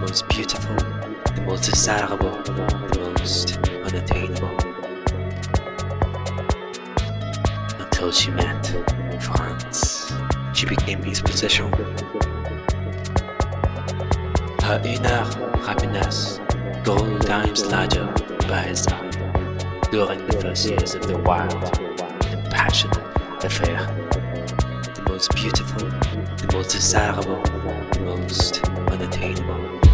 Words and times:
most 0.00 0.26
beautiful, 0.28 0.74
the 1.34 1.42
most 1.46 1.68
desirable, 1.68 2.30
the 2.42 3.12
most 3.18 3.58
unattainable. 3.84 4.48
Until 7.78 8.10
she 8.10 8.30
met 8.30 8.66
Franz, 9.20 10.10
she 10.54 10.64
became 10.64 11.02
his 11.02 11.20
possession. 11.20 11.70
Her 14.62 14.80
inner 14.86 15.24
happiness 15.66 16.40
grew 16.82 17.18
times 17.18 17.66
larger 17.66 18.06
by 18.48 18.62
his 18.62 18.84
side 18.84 19.10
during 19.90 20.26
the 20.26 20.38
first 20.40 20.64
years 20.66 20.94
of 20.94 21.06
the 21.06 21.18
wild 21.18 21.78
and 22.26 22.50
passionate 22.50 22.96
affair. 23.44 23.86
The 24.94 25.02
most 25.06 25.34
beautiful, 25.34 25.88
the 25.88 26.50
most 26.54 26.70
desirable, 26.70 27.42
the 27.92 28.00
most 28.00 28.66
unattainable. 28.66 29.89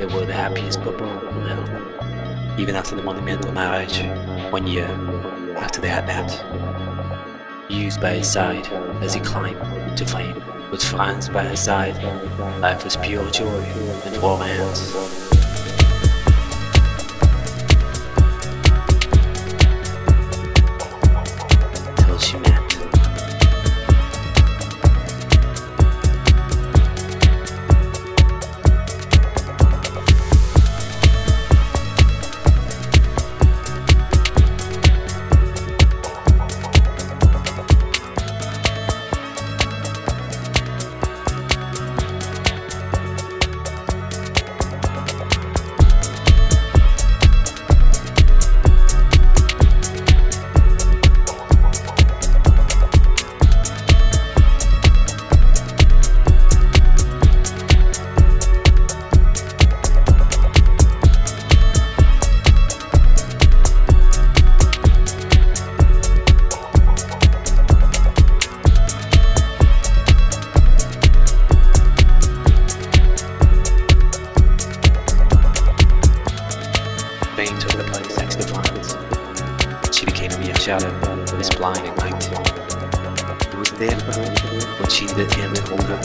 They 0.00 0.06
were 0.06 0.24
the 0.24 0.32
happiest 0.32 0.80
couple 0.80 1.10
on 1.10 1.46
earth, 1.46 2.58
even 2.58 2.74
after 2.74 2.96
the 2.96 3.02
monumental 3.02 3.52
marriage, 3.52 4.00
one 4.50 4.66
year 4.66 4.86
after 5.58 5.78
they 5.78 5.90
had 5.90 6.06
met. 6.06 6.42
Used 7.68 8.00
by 8.00 8.14
his 8.14 8.32
side 8.32 8.66
as 9.02 9.12
he 9.12 9.20
climbed 9.20 9.98
to 9.98 10.06
fame, 10.06 10.42
with 10.70 10.82
Franz 10.82 11.28
by 11.28 11.44
his 11.44 11.60
side, 11.60 12.02
life 12.62 12.82
was 12.82 12.96
pure 12.96 13.30
joy 13.30 13.62
and 14.06 14.16
romance. 14.16 15.29
He 82.30 83.56
was 83.56 83.72
there 83.72 83.98
for 83.98 84.12
her 84.12 84.30
when 84.78 84.88
she 84.88 85.06
needed 85.06 85.32
him 85.32 85.52
to 85.52 85.62
hold 85.62 85.82
her. 85.82 85.98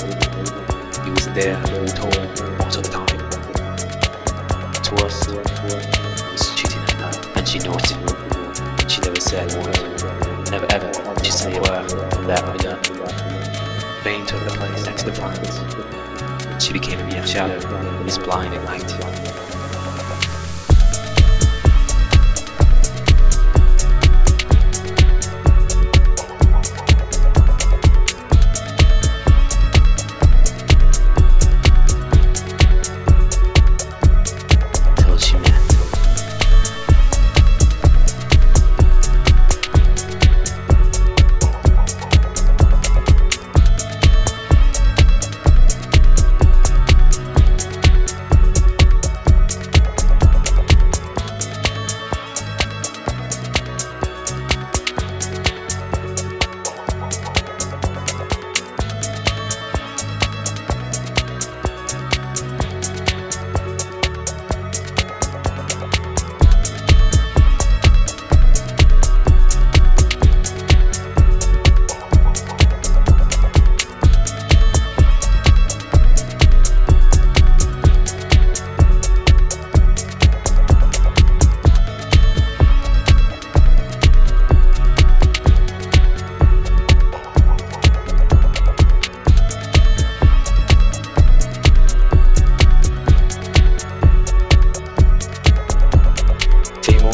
He 1.03 1.12
was 1.12 1.28
there 1.30 1.56
and 1.56 1.88
told 1.90 2.16
her 2.16 2.24
of 2.24 2.74
the 2.74 2.81
time. 2.90 3.19
To 4.81 4.96
us, 5.06 5.25
he 5.30 5.35
was 6.31 6.56
cheating 6.56 6.81
on 6.81 6.97
her, 6.97 7.12
and 7.35 7.47
she 7.47 7.59
knew 7.59 7.75
it. 7.75 8.90
She 8.90 9.02
never 9.02 9.22
said 9.22 9.53
a 9.53 9.59
word. 9.59 10.50
Never 10.50 10.68
ever 10.74 11.24
she 11.24 11.31
say 11.31 11.58
a 11.58 11.62
word 11.62 11.90
that 12.25 12.44
on. 12.44 12.84
Fame 14.03 14.25
took 14.25 14.44
the 14.46 14.52
place 14.58 14.85
next 14.85 15.03
to 15.03 15.14
Franz. 15.14 16.64
She 16.64 16.74
became 16.74 17.00
a 17.00 17.03
mere 17.06 17.25
shadow, 17.25 17.59
this 18.03 18.18
blinding 18.18 18.64
light. 18.66 19.54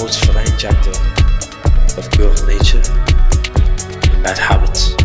most 0.02 0.26
fragile 0.26 0.58
chapter 0.58 0.90
of 2.00 2.10
girl 2.18 2.34
nature 2.48 2.82
bad 4.24 4.36
habits. 4.36 4.96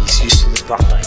He's 0.00 0.24
used 0.24 0.44
to 0.44 0.50
the 0.50 0.56
spotlight. 0.56 1.03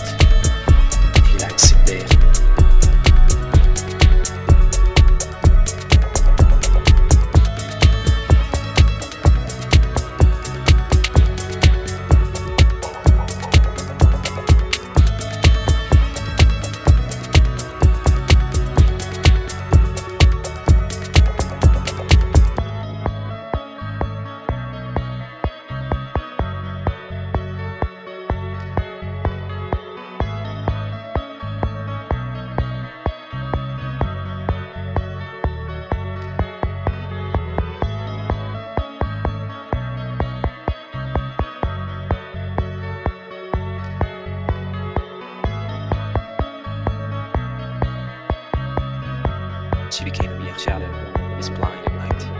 Became 50.03 50.31
a 50.31 50.39
mere 50.39 50.57
shadow 50.59 50.85
in 51.31 51.37
this 51.37 51.49
blinding 51.49 51.95
light. 51.97 52.36